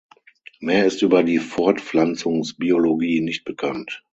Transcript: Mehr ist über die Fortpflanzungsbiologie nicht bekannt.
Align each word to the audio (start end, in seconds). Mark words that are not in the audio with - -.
Mehr 0.59 0.87
ist 0.87 1.03
über 1.03 1.21
die 1.21 1.37
Fortpflanzungsbiologie 1.37 3.21
nicht 3.21 3.43
bekannt. 3.45 4.03